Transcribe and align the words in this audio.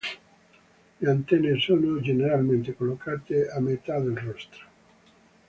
Le 0.99 1.07
antenne 1.11 1.59
sono 1.59 2.01
generalmente 2.01 2.75
collocate 2.75 3.47
a 3.47 3.59
metà 3.59 3.99
del 3.99 4.17
rostro. 4.17 4.65